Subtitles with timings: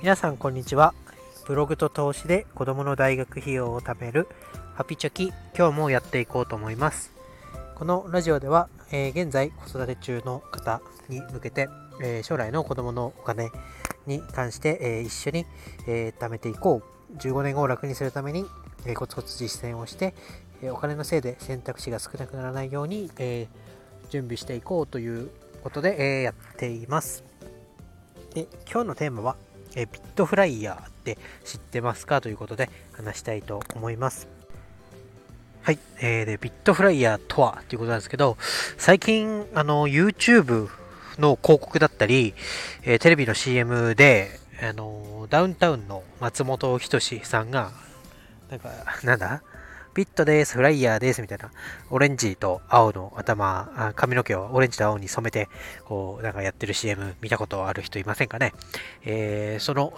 [0.00, 0.94] 皆さんこんにちは。
[1.46, 4.28] ブログと投資で子供の大学費用を貯める
[4.74, 5.26] ハピチョキ。
[5.54, 7.12] 今日もやっていこうと思います。
[7.74, 11.68] このラジオでは、えー、現在子育て中の方に向けて、
[12.02, 13.50] えー、将来の子供のお金
[14.06, 15.46] に関して、えー、一緒に、
[15.86, 16.80] え貯めていこ
[17.12, 17.16] う。
[17.18, 18.46] 15年後を楽にするために、
[18.86, 20.14] えコツコツ実践をして、
[20.62, 23.48] えお金のせいで選択肢が少なくならないように、え
[24.08, 25.28] 準備していこうという
[25.62, 27.22] ことで、えやっています。
[28.32, 29.36] で今日のテーマは
[29.76, 32.20] えビットフライヤーって知ってますか？
[32.20, 34.28] ということで話したいと思います。
[35.62, 35.78] はい。
[36.00, 38.36] えー、で、ビットフライヤーとはということなんですけど、
[38.78, 40.68] 最近、あの、YouTube
[41.18, 42.34] の広告だったり、
[42.82, 47.72] えー、テレビの CM で、あの、ダウンタウンの松本人志さんが、
[48.50, 48.70] なんか、
[49.04, 49.42] なんだ？
[49.92, 51.50] ピットです、フライヤーです、みたいな、
[51.90, 55.48] オレンジと青の頭、髪の毛をオレンジと青に染めて、
[55.84, 58.52] こう、なんかやってる CM 見たことある人いませんかね？
[59.04, 59.92] えー、その、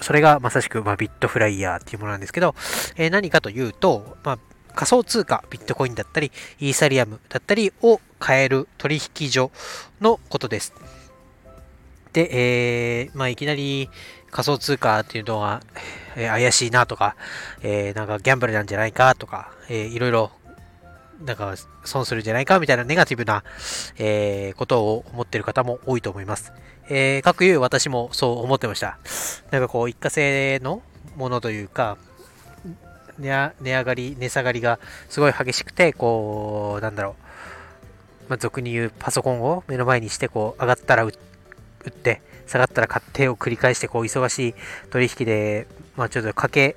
[0.00, 2.54] それがまさしく、まあ、ビットフライヤーっていうものなんですけど、
[2.96, 4.38] えー、何かというと、まあ、
[4.74, 9.50] 仮想通貨、ビットコインだったり、イーサリアムだったりを買える取引所
[10.00, 10.72] のことです。
[12.12, 13.90] で、えー、まあ、いきなり
[14.32, 15.60] 仮想通貨っていうのは、
[16.16, 17.16] えー、怪しいなとか、
[17.62, 20.30] えー、なんかギャンブルなんじゃないかとか、えー、いろいろ、
[21.22, 23.44] なんか損するんじゃないかみたいなネガティブな、
[23.98, 26.52] え、ことを思ってる方も多いと思います。
[26.88, 28.98] えー、各有私もそう思ってました。
[29.50, 30.82] なんかこう、一過性の
[31.16, 31.98] ものというか、
[33.18, 37.16] 値上がり、値下がりがすごい激しくて、こう、なんだろ
[38.26, 41.31] う、まあ、俗に言うパソコンを目の前にして、こう、上がったら売って、
[41.84, 44.54] 売って下がったら買ってを繰り返して、こう、忙しい
[44.90, 45.66] 取引で、
[45.96, 46.76] まあ、ちょっと賭け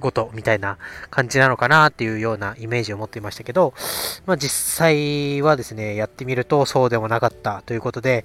[0.00, 0.78] 事みたいな
[1.10, 3.74] 感じなのかなっていうようなイメージを持っていましたけど、
[4.26, 8.24] まあ、実際はですね、やってみるとそうでもなかったということで、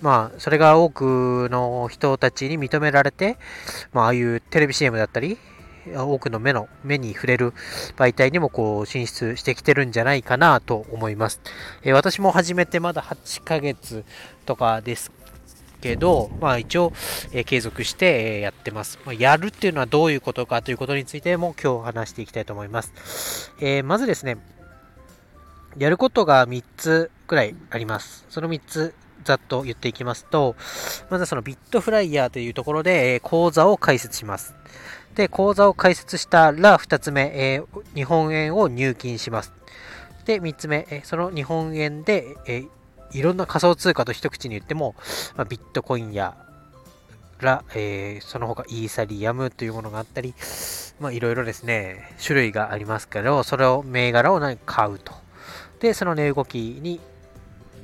[0.00, 3.36] まあ、それが多くの人たちに認められて、
[3.92, 5.38] まあ、ああいうテレビ CM だったり、
[5.96, 7.54] 多くの目の、目に触れる
[7.96, 11.40] 媒体にもこう進出してきてるんじゃないかなと思います。
[11.82, 14.04] えー、私も始めてまだ8ヶ月
[14.44, 15.10] とかです
[15.80, 16.92] けど、まあ一応、
[17.32, 18.98] えー、継続して、え、やってます。
[19.04, 23.52] まあ、やるっていうのはどういうことかということについても今日話していきたいと思います。
[23.60, 24.38] えー、まずですね、
[25.76, 28.24] やることが3つくらいあります。
[28.28, 28.94] その3つ、
[29.24, 30.56] ざっと言っていきますと、
[31.10, 34.54] まずはそのビットフライヤーというところで、え講座を開設します。
[35.14, 39.52] で、口座を開設したら、2つ目、えー、日本円を入金します。
[40.24, 42.68] で、3つ目、え、その日本円で、えー、
[43.12, 44.94] いろんな仮想通貨と一口に言っても、
[45.36, 46.36] まあ、ビットコインや
[47.40, 50.34] ら、えー、その他イーサリアムというものがあったり、
[51.00, 55.12] まあ、いろいろですね、種類がありますけど、それを、銘柄を買うと。
[55.80, 57.00] で、その値動きに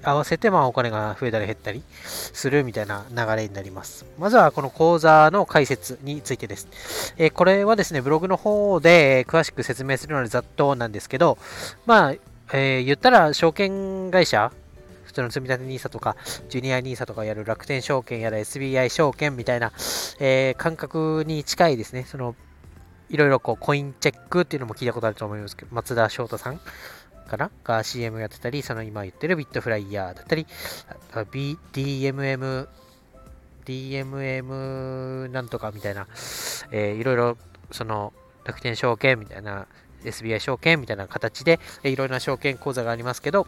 [0.03, 4.05] 合わせて、まあ、お金が増えたり減ったりするみたいな流れになります。
[4.19, 7.15] まずは、この講座の解説についてです。
[7.17, 11.39] えー、これはですね、ブログの方で詳しく説明するのでざっとなんですけど、
[11.87, 12.15] まあ、
[12.53, 14.53] えー、言ったら、証券会社、
[15.15, 16.17] 普通の積立 NISA とか、
[16.49, 19.71] ジュニア NISA とかやる楽天証券やら SBI 証券みたいな、
[20.19, 22.05] えー、感覚に近いですね。
[22.05, 22.35] その
[23.09, 26.61] いろいろこうコインチェックっていうのも聞いたことあると思いますけど、松田翔太さん
[27.29, 27.53] かな？
[27.63, 30.49] が CM やってたり、その今言ってるビットフライヤーだったり、
[31.13, 32.67] DMM、
[33.65, 36.09] DMM なんとかみたいな、
[36.73, 37.39] えー、いろいろ
[37.71, 38.13] その
[38.45, 39.69] 楽天証券みたいな、
[40.05, 43.47] SBI 証券みたいな形で、え、いろいろな証券口座がありますけど、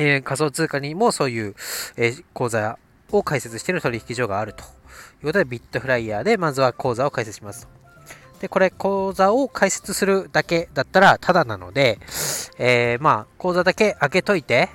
[0.00, 1.54] えー、仮想通貨にもそういう、
[1.98, 2.78] えー、口座
[3.12, 7.68] を開設している取引所があるということで、ビットフライヤーでまずは口座を開設しますと。
[8.40, 11.98] で、これ、口座を開設するだけだったらただなので、
[12.58, 14.70] えー、まあ、口座だけ開けといて、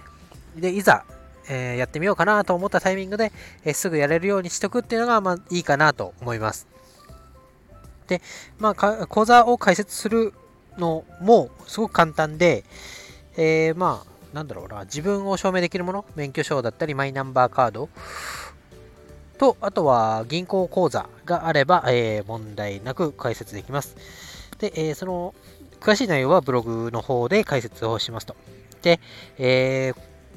[0.55, 1.03] で、いざ、
[1.49, 3.31] え、やってみようかなと思ったタイミングで、
[3.63, 6.67] え、すぐやれるようにしとくっていうのが、まあ、いいかなと思います。
[8.07, 8.21] で、
[8.59, 10.33] まあ、口座を開設する
[10.77, 12.63] のもすごく簡単で、
[13.37, 17.87] えー、まあ、なんだろうな、自分を証明できるもの、免許証だったり、マイナンバーカード？
[19.37, 23.95] と、あとは銀行口座があれば、えー、問題なく解説できます。
[24.59, 25.33] で、えー、その、
[25.79, 28.35] 詳しい内容はブログの方で解説をしますと。
[28.81, 28.99] で、
[29.37, 29.93] え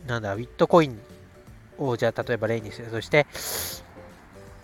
[0.07, 1.01] ー、なんだ、ビットコイン
[1.79, 3.27] をじゃあ例えば例にするとして、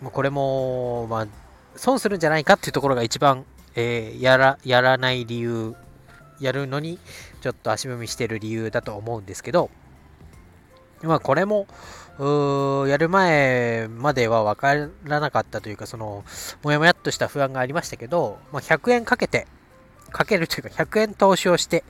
[0.01, 1.27] これも、まあ、
[1.75, 3.45] 損するんじゃないかっていうところが一番、
[3.75, 5.75] えー、やら、やらない理由、
[6.44, 6.99] やるのに
[7.41, 9.70] ちょっと足踏みしてる理由だと思うんですけど、
[11.02, 11.67] まあこれも、
[12.19, 14.75] やる前までは分か
[15.05, 16.25] らなかったというか、その、
[16.62, 19.46] もやもやっとした不安がありましたけど、まあ、100円かけて、
[20.11, 21.85] かけるというか、100円投資をして、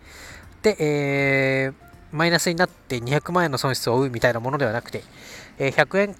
[0.63, 1.75] で、えー、
[2.11, 5.05] マイナスになって200万円の損失を負うみたいなものではなくて、
[5.59, 6.17] えー、100円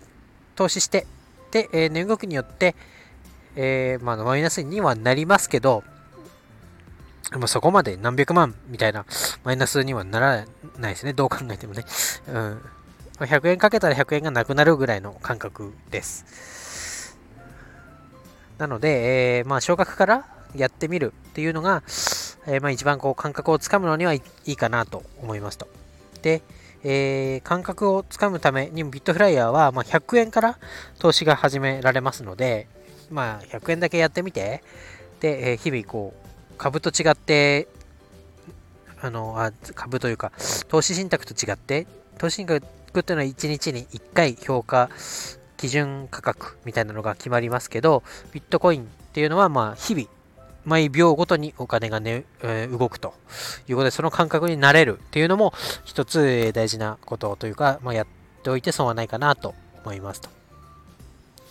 [0.55, 1.07] 投資して、
[1.51, 2.75] で、えー、値動きによって、
[3.57, 5.83] えー、まあ、マイナスにはなりますけど、
[7.39, 9.05] まあ、そこまで何百万みたいな
[9.43, 10.45] マイナスにはなら
[10.79, 11.13] ないですね。
[11.13, 11.85] どう考えてもね。
[12.29, 12.61] うん。
[13.19, 17.17] 100円かけたら100円がなくなるぐらいの感覚です。
[18.59, 21.83] なので、えー、まあ、少額からやってみるっていうのが、
[22.47, 25.69] えー、まあ、一番こう感覚をつかむのにはいいかなと思いますと。
[26.23, 26.43] で、
[26.85, 30.59] えー、感覚をつかむためにもビットフライヤーは、まあ、100円から
[30.99, 32.69] 投資が始められますので、
[33.11, 34.63] まあ、100円だけやってみて、
[35.21, 36.24] で、えー、日々こう、
[36.59, 37.69] 株と違って、
[39.01, 40.33] あの、あ株というか、
[40.69, 41.87] 投資信託と違って、
[42.19, 42.65] 投資信託
[43.01, 44.89] っていうのは1日に1回評価
[45.57, 48.03] 基準価格みたいなのが決まりますけど、
[48.33, 50.09] ビットコインっていうのは、まあ、日々、
[50.65, 53.15] 毎秒ごとにお金がね、えー、動くと
[53.69, 55.53] いうことで、その感覚になれるっていうのも
[55.85, 58.07] 一つ大事なことというか、まあ、やっ
[58.43, 59.55] ておいて損はないかなと
[59.85, 60.31] 思いますと。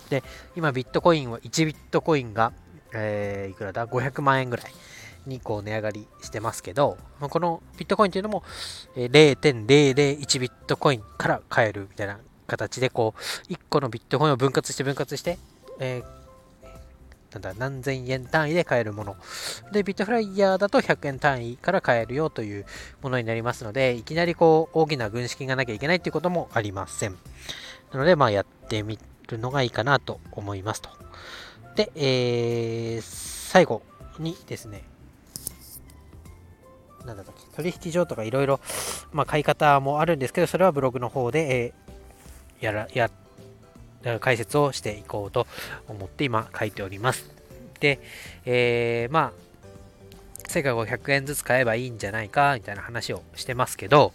[0.10, 0.24] で、
[0.56, 2.54] 今ビットコインは1ビットコインが、
[2.94, 4.74] えー、いくらだ ?500 万円ぐらい
[5.25, 8.44] にこう値上がりしてますけど、まあこのビットコインっていうのも
[8.96, 15.38] 0.001ビットコインから買えるみたいな形で、こう、1個のビットコインを分割して分割して、
[15.80, 16.24] えー
[17.34, 19.16] なんだ、何千円単位で買えるもの。
[19.72, 22.66] で、ビットフライヤーだと100円単位から買えるよという
[23.02, 27.18] ものになりますので、いきなりこう、大きな軍資金がなきゃいけないっていうこともありません。
[27.92, 30.90] なので、まあ、やってみるのがいいかなと思いますと。
[31.76, 33.81] で、えー、最後
[34.19, 34.84] にですね、
[37.06, 38.60] なんだっけ、取引所とかいろいろ、
[39.12, 41.74] ま、買い方もあるんですけど、それはブログの方で、
[42.60, 43.10] えー、やら、や
[44.20, 45.48] 解説をしていこうと
[45.88, 47.32] 思って今書いております。
[47.80, 48.00] で、
[48.46, 49.44] えー、まあ、
[50.50, 54.14] 世界を100円ずつ買えばいいんじゃないかみたいな話をしてますけど、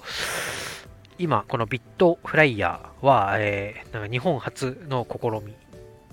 [1.19, 5.55] 今、このビットフライヤーは、えー、なんか日本初の試み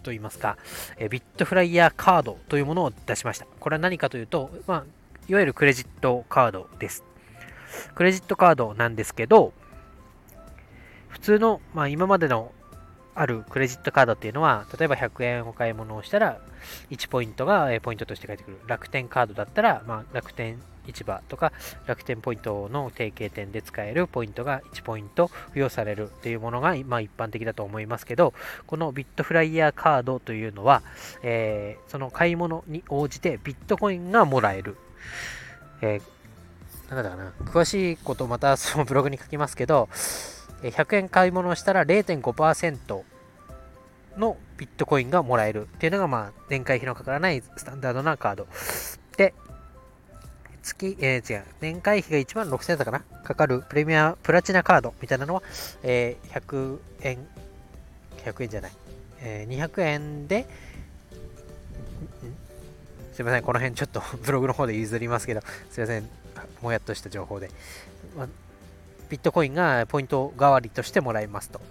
[0.04, 0.58] といいますか、
[0.98, 3.46] え、ビットフライヤーカードというものを出しました。
[3.60, 4.84] これは何かというと、まあ、
[5.28, 7.04] いわゆるクレジットカードです。
[7.96, 9.54] クレジットカードなんですけど、
[11.08, 12.52] 普通の、まあ、今までの
[13.16, 16.40] あるクレジットカードっていうのは、例えば100円お買い物をしたら、
[16.92, 18.60] 1ポイントがポイントとして返ってくる。
[18.68, 21.52] 楽天カードだったら、まあ、楽天市場とか
[21.88, 28.36] 楽天ポイントの提携店で使えるポイントが1ポイント付与されるというものが、まあ、一般的だと思いますけど、
[28.68, 30.84] このビットフライヤーカードというのは、
[31.24, 34.78] えー、その買い物に応じてビットコインがもらえる。
[35.82, 39.90] えー、なんだかな、詳しいことまたそのブログに書きますけど、
[40.62, 43.04] 100円買い物したら0.5%
[44.18, 48.48] のビットコインがもらえるっていうのが、まあ、年会費のかからないスタンダードなカード。
[49.18, 49.34] で、
[50.64, 53.00] 月、えー、違う、年会費が1万6000円だかな。
[53.24, 55.44] かかるプレミア、プラチナカードみたいなのは、
[55.84, 57.28] えー、100円、
[58.24, 58.72] 100円じゃない、
[59.20, 60.48] えー、200円で、
[63.16, 65.42] すいません、この辺ちょっと ブログの方で譲りますけど、
[65.72, 66.10] すいません、
[66.62, 67.50] もやっとした情報で。
[68.18, 68.28] ま
[69.10, 71.62] ビットコインがポイント代わりとしてもらえますと。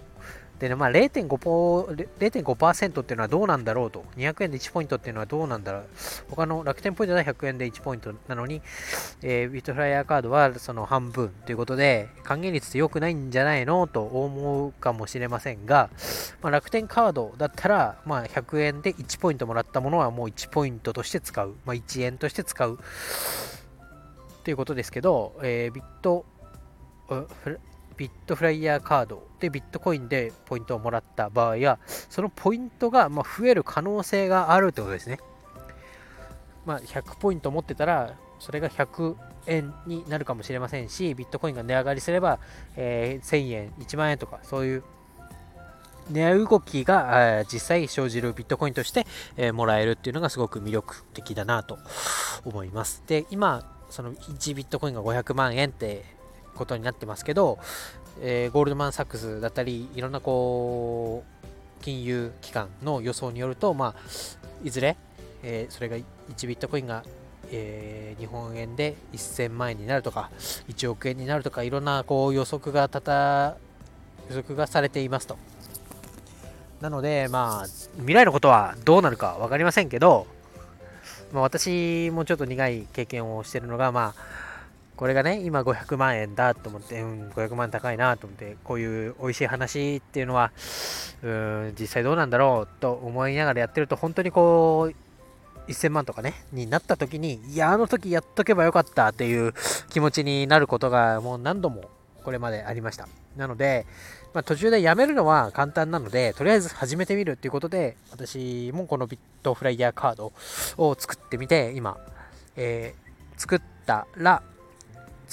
[0.59, 4.05] でね、まあ0.5%、0.5%っていうのはどうなんだろうと。
[4.15, 5.83] 200円で1ポイントっていうのはどうなんだろう。
[6.29, 8.61] 他の楽天ポイントは100円で1ポイントなのに、
[9.21, 15.89] えー、ビットフライヤーカードはその半分ということで、還元率って良くないんじゃないのと思うかもしれませんが、
[16.41, 21.55] まあ、楽天カードだったら、まあ、100円で1ポイントもらったものはもう1ポイントとして使う。
[21.65, 22.79] まあ、1円として使う。
[24.45, 26.25] ということですけど、えー、ビット
[27.97, 35.19] ビットフライヤーカードでビットコインでポイントをもらった場合は、そのポイントがま増える可能性があるってことですね。
[36.65, 39.15] まあ、100ポイント持ってたら、それが100
[39.47, 42.39] 円になるかもしれませんし、ビットコインが値上がりすれば、
[42.75, 44.83] えー、1000円、1万円とか、そういう
[46.09, 49.05] 値動きが実際生じるビットコインとして、
[49.37, 51.79] えー、もらえるっていうのがすごく魅力的だなと
[52.43, 53.03] 思います。
[53.07, 56.03] で、今、その1ビットコインが500万円って
[56.55, 57.59] ことになってますけど、
[58.21, 63.95] えー、ゴールドマン・サックスだったり、いろんなこう、金融機関の予想によると、まあ、
[64.63, 64.97] いずれ、
[65.43, 67.03] えー、それが1ビットコインが、
[67.51, 70.31] えー、日本円で1000万円になるとか、
[70.67, 73.57] 1億円になるとか、いろんなこう予測がたた、
[74.29, 75.37] 予測がされていますと。
[76.81, 80.27] なので、まあ、未来のことはどうなるか分かりませんけど、
[81.31, 84.21] まあ、私もちょっと苦い経験をしているのが、まあ、
[84.97, 90.51] これがね、今500万円だと思って、うん、500万高いなと思って、こういう美味しい話っていうのは、
[91.21, 99.53] うん、実際どうなんだろうと思いながらやってると、本当にこう、1000万とかね、になった時に、いや、あの時やっとけばよかったっていう
[99.89, 101.89] 気持ちになることがもう何度も
[102.23, 103.07] これまでありました。
[103.35, 103.85] なので、
[104.33, 110.33] まあ、途中でやめるのは簡単なので、とりあえず始めてみるっていうことで、私もこのビットフライヤーカード
[110.77, 111.97] を作ってみて、今、
[112.55, 114.43] えー、作ったら、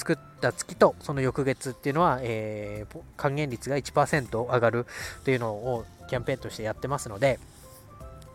[0.03, 4.85] 作った月とその翌月っていうのは、えー、還元率が1%上がる
[5.23, 7.39] というのをキャンペーンとしてやってますので、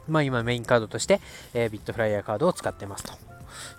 [0.08, 1.20] まあ、今メインカードとして、
[1.52, 3.12] えー、ビットフライヤーカードを使ってますと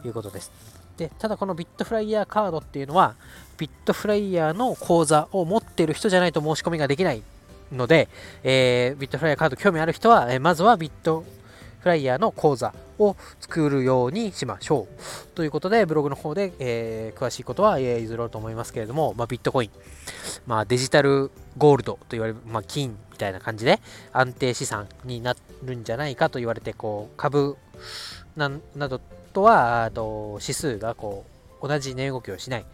[0.08, 0.52] いうことです。
[0.98, 3.16] で、ただこのビットフライヤーカードっていうのは、
[3.58, 7.24] ビットフライヤーの口座を持ってる人じゃないと申し込みができない
[7.72, 8.08] ので、
[8.44, 11.26] えー、ビットフライヤーカード興味ある人は、え、まずはビット
[11.80, 15.28] フライヤーの口座を作るようにしましょう。
[15.36, 19.70] ということで、ブログの方で、えー、詳しいことは、えー、譲ろうと思いますけれども、まあ、ビットコイン、
[20.46, 23.80] まあ、デジタルゴールドと言われる、まあ、金みたいな感じで
[24.14, 27.58] 安定資産になるんじゃないかと言われて、こう、株
[28.36, 28.50] な
[28.88, 29.00] ど
[29.34, 31.26] とは、あと指数がこ
[31.62, 32.66] う、同じ値動きをしない、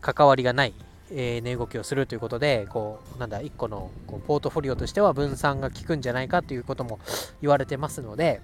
[0.00, 0.74] 関わりがない、
[1.10, 6.98] え、値動きをするということで、こう、なんだ、1個のこうポートフォリオとしては分散が効くんじゃないかということも
[7.40, 8.40] 言われてますので、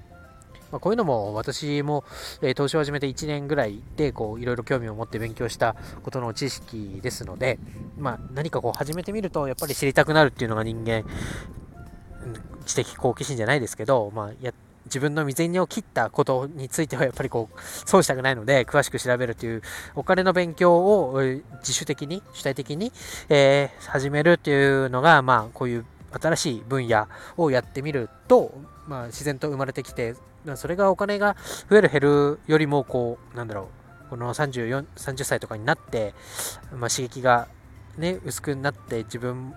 [0.72, 2.04] まあ、こういうのも私も、
[2.42, 7.58] えー、投資を始めて1年ぐらいでこういろいろ興味を持って勉強したことの知識ですので、
[7.98, 11.04] まあ、何かこう始めてみるとやっぱり知りたくなるっていうのが人間
[12.66, 14.52] 知的好奇心じゃないですけど、まあ、や
[14.86, 19.62] 自分の未然を切ったことについてはやっぱりこう損したくないので詳しく調べるという
[19.94, 21.20] お金の勉強を
[21.60, 22.92] 自主的に主体的に、
[23.28, 28.54] えー、始めるっていうのがまあこういう新しい分野をやってみると、
[28.88, 30.14] まあ、自然と生まれてきて
[30.56, 31.36] それがお金が
[31.70, 33.70] 増える減るよりもこうなんだろ
[34.06, 36.14] うこの34 30歳とかになって、
[36.76, 37.48] まあ、刺激が
[37.96, 39.54] ね薄くなって自分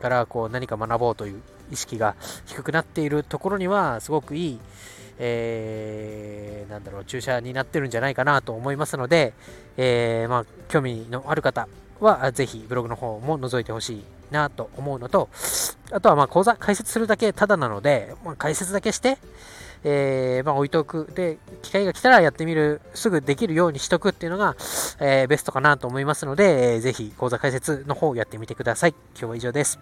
[0.00, 4.60] からこう何か学ぼうという意識が低くなっているところにはすごくいい、
[5.18, 9.34] えー、なんだろう注射になってるんじゃないかなと思いますので、
[9.76, 11.68] えー、まあ、興味のある方
[12.00, 15.28] はぜひブログの方も覗いてほしいなと思うのと
[15.90, 19.18] あとはまあ講座解説するだけただなので、まあ、解説だけして、
[19.84, 21.10] えー、まあ、置いておく。
[21.14, 24.56] で、機会が来たらやってみる、すぐできるようにしとくっていうのが、
[24.98, 28.94] えー、ベストかなと思いますので、えー、ぜひ講座解説の方やってみてください。
[29.14, 29.78] 今日は以上です。